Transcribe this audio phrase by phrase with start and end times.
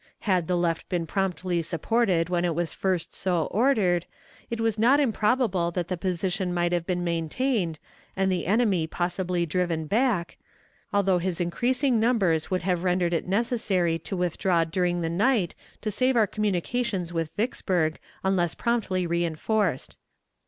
[0.21, 4.07] Had the left been promptly supported when it was first so ordered,
[4.49, 7.77] it is not improbable that the position might have been maintained
[8.17, 10.37] and the enemy possibly driven back,
[10.91, 15.91] although his increasing numbers would have rendered it necessary to withdraw during the night to
[15.91, 19.97] save our communications with Vicksburg unless promptly reënforced.